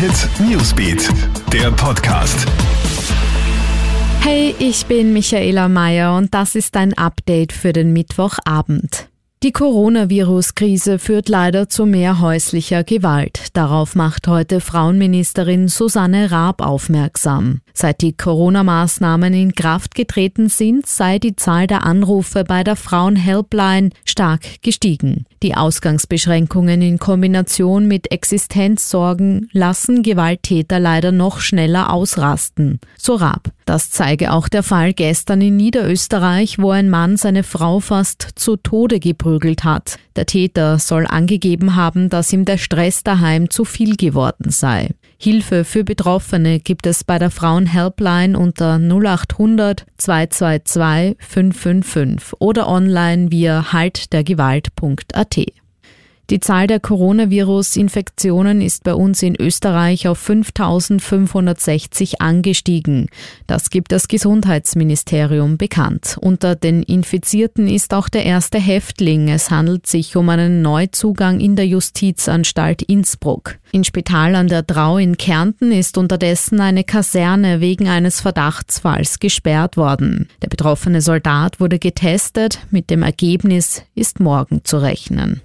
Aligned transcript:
Hit 0.00 0.30
Newsbeat, 0.40 1.10
der 1.52 1.70
Podcast. 1.72 2.46
Hey, 4.20 4.54
ich 4.58 4.86
bin 4.86 5.12
Michaela 5.12 5.68
Mayer 5.68 6.16
und 6.16 6.32
das 6.32 6.54
ist 6.54 6.74
ein 6.78 6.96
Update 6.96 7.52
für 7.52 7.74
den 7.74 7.92
Mittwochabend. 7.92 9.10
Die 9.42 9.52
Coronavirus-Krise 9.52 10.98
führt 10.98 11.28
leider 11.28 11.68
zu 11.68 11.84
mehr 11.84 12.18
häuslicher 12.18 12.82
Gewalt. 12.82 13.48
Darauf 13.52 13.94
macht 13.94 14.26
heute 14.26 14.62
Frauenministerin 14.62 15.68
Susanne 15.68 16.30
Raab 16.30 16.62
aufmerksam. 16.62 17.60
Seit 17.74 18.00
die 18.00 18.16
Corona-Maßnahmen 18.16 19.34
in 19.34 19.54
Kraft 19.54 19.94
getreten 19.94 20.48
sind, 20.48 20.86
sei 20.86 21.18
die 21.18 21.36
Zahl 21.36 21.66
der 21.66 21.84
Anrufe 21.84 22.44
bei 22.44 22.64
der 22.64 22.76
Frauen-Helpline 22.76 23.90
stark 24.06 24.62
gestiegen. 24.62 25.26
Die 25.42 25.54
Ausgangsbeschränkungen 25.54 26.82
in 26.82 26.98
Kombination 26.98 27.88
mit 27.88 28.12
Existenzsorgen 28.12 29.48
lassen 29.52 30.02
Gewalttäter 30.02 30.78
leider 30.78 31.12
noch 31.12 31.40
schneller 31.40 31.90
ausrasten. 31.92 32.78
So 32.98 33.14
Raab. 33.14 33.50
Das 33.64 33.90
zeige 33.90 34.32
auch 34.32 34.48
der 34.48 34.62
Fall 34.62 34.92
gestern 34.92 35.40
in 35.40 35.56
Niederösterreich, 35.56 36.58
wo 36.58 36.72
ein 36.72 36.90
Mann 36.90 37.16
seine 37.16 37.42
Frau 37.42 37.80
fast 37.80 38.28
zu 38.34 38.56
Tode 38.56 39.00
geprügelt 39.00 39.64
hat. 39.64 39.98
Der 40.16 40.26
Täter 40.26 40.78
soll 40.78 41.06
angegeben 41.06 41.74
haben, 41.74 42.10
dass 42.10 42.32
ihm 42.34 42.44
der 42.44 42.58
Stress 42.58 43.02
daheim 43.02 43.48
zu 43.48 43.64
viel 43.64 43.96
geworden 43.96 44.50
sei. 44.50 44.90
Hilfe 45.22 45.66
für 45.66 45.84
Betroffene 45.84 46.60
gibt 46.60 46.86
es 46.86 47.04
bei 47.04 47.18
der 47.18 47.30
Frauenhelpline 47.30 48.38
unter 48.38 48.78
0800 48.78 49.84
222 49.98 51.16
555 51.18 52.40
oder 52.40 52.66
online 52.66 53.30
via 53.30 53.70
haltdergewalt.at. 53.70 55.36
Die 56.30 56.38
Zahl 56.38 56.68
der 56.68 56.78
Coronavirus-Infektionen 56.78 58.60
ist 58.60 58.84
bei 58.84 58.94
uns 58.94 59.20
in 59.20 59.34
Österreich 59.34 60.06
auf 60.06 60.18
5560 60.18 62.20
angestiegen. 62.20 63.08
Das 63.48 63.68
gibt 63.68 63.90
das 63.90 64.06
Gesundheitsministerium 64.06 65.58
bekannt. 65.58 66.18
Unter 66.20 66.54
den 66.54 66.84
Infizierten 66.84 67.66
ist 67.66 67.92
auch 67.92 68.08
der 68.08 68.26
erste 68.26 68.60
Häftling. 68.60 69.28
Es 69.28 69.50
handelt 69.50 69.88
sich 69.88 70.14
um 70.14 70.28
einen 70.28 70.62
Neuzugang 70.62 71.40
in 71.40 71.56
der 71.56 71.66
Justizanstalt 71.66 72.82
Innsbruck. 72.82 73.56
In 73.72 73.82
Spital 73.82 74.36
an 74.36 74.46
der 74.46 74.62
Drau 74.62 74.98
in 74.98 75.16
Kärnten 75.16 75.72
ist 75.72 75.98
unterdessen 75.98 76.60
eine 76.60 76.84
Kaserne 76.84 77.60
wegen 77.60 77.88
eines 77.88 78.20
Verdachtsfalls 78.20 79.18
gesperrt 79.18 79.76
worden. 79.76 80.28
Der 80.42 80.48
betroffene 80.48 81.00
Soldat 81.00 81.58
wurde 81.58 81.80
getestet. 81.80 82.60
Mit 82.70 82.88
dem 82.88 83.02
Ergebnis 83.02 83.82
ist 83.96 84.20
morgen 84.20 84.60
zu 84.62 84.78
rechnen. 84.78 85.40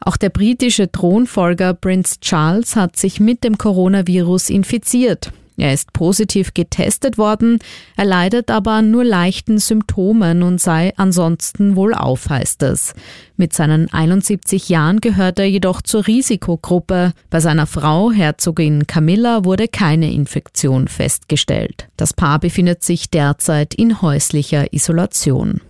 Auch 0.00 0.16
der 0.16 0.30
britische 0.30 0.90
Thronfolger 0.90 1.74
Prince 1.74 2.20
Charles 2.20 2.74
hat 2.76 2.96
sich 2.96 3.20
mit 3.20 3.44
dem 3.44 3.58
Coronavirus 3.58 4.50
infiziert. 4.50 5.32
Er 5.60 5.74
ist 5.74 5.92
positiv 5.92 6.54
getestet 6.54 7.18
worden, 7.18 7.58
er 7.94 8.06
leidet 8.06 8.50
aber 8.50 8.72
an 8.72 8.90
nur 8.90 9.04
leichten 9.04 9.58
Symptomen 9.58 10.42
und 10.42 10.58
sei 10.58 10.94
ansonsten 10.96 11.76
wohlauf, 11.76 12.30
heißt 12.30 12.62
es. 12.62 12.94
Mit 13.36 13.52
seinen 13.52 13.92
71 13.92 14.70
Jahren 14.70 15.00
gehört 15.02 15.38
er 15.38 15.44
jedoch 15.44 15.82
zur 15.82 16.06
Risikogruppe. 16.06 17.12
Bei 17.28 17.40
seiner 17.40 17.66
Frau, 17.66 18.10
Herzogin 18.10 18.86
Camilla, 18.86 19.44
wurde 19.44 19.68
keine 19.68 20.10
Infektion 20.10 20.88
festgestellt. 20.88 21.88
Das 21.98 22.14
Paar 22.14 22.38
befindet 22.38 22.82
sich 22.82 23.10
derzeit 23.10 23.74
in 23.74 24.00
häuslicher 24.00 24.72
Isolation. 24.72 25.60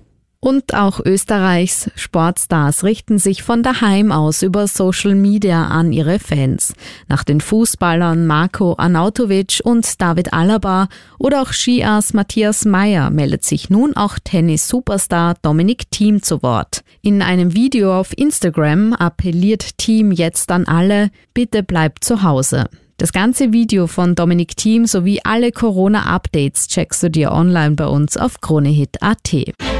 Und 0.42 0.72
auch 0.72 1.00
Österreichs 1.04 1.90
Sportstars 1.96 2.82
richten 2.82 3.18
sich 3.18 3.42
von 3.42 3.62
daheim 3.62 4.10
aus 4.10 4.40
über 4.40 4.66
Social 4.66 5.14
Media 5.14 5.66
an 5.66 5.92
ihre 5.92 6.18
Fans. 6.18 6.72
Nach 7.08 7.24
den 7.24 7.42
Fußballern 7.42 8.26
Marco 8.26 8.74
Arnautovic 8.78 9.60
und 9.64 10.00
David 10.00 10.32
Alaba 10.32 10.88
oder 11.18 11.42
auch 11.42 11.52
Skiass 11.52 12.14
Matthias 12.14 12.64
Meyer 12.64 13.10
meldet 13.10 13.44
sich 13.44 13.68
nun 13.68 13.94
auch 13.94 14.18
Tennis-Superstar 14.18 15.34
Dominik 15.42 15.90
Thiem 15.90 16.22
zu 16.22 16.42
Wort. 16.42 16.84
In 17.02 17.20
einem 17.20 17.52
Video 17.52 17.94
auf 17.94 18.16
Instagram 18.16 18.94
appelliert 18.94 19.76
Thiem 19.76 20.10
jetzt 20.10 20.50
an 20.50 20.66
alle, 20.66 21.10
bitte 21.34 21.62
bleibt 21.62 22.02
zu 22.02 22.22
Hause. 22.22 22.70
Das 22.96 23.12
ganze 23.12 23.52
Video 23.52 23.86
von 23.86 24.14
Dominik 24.14 24.56
Thiem 24.56 24.86
sowie 24.86 25.20
alle 25.22 25.52
Corona-Updates 25.52 26.68
checkst 26.68 27.02
du 27.02 27.10
dir 27.10 27.30
online 27.32 27.74
bei 27.74 27.86
uns 27.86 28.16
auf 28.16 28.40
KroneHit.at. 28.40 29.79